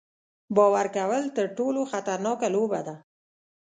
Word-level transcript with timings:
باور 0.55 0.85
کول 0.97 1.23
تر 1.35 1.45
ټولو 1.57 1.81
خطرناکه 1.91 2.47
لوبه 2.55 2.79
ده. 2.87 2.95